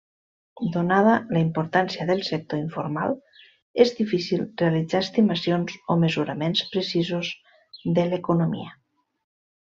[0.75, 3.13] Donada la importància del sector informal
[3.85, 7.31] és difícil realitzar estimacions o mesuraments precisos
[8.01, 8.75] de l'economia.